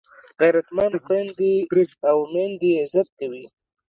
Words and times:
غیرتمند 0.39 0.95
خویندي 1.05 1.53
او 2.11 2.17
میندې 2.33 2.71
عزت 2.83 3.07
کوي 3.19 3.45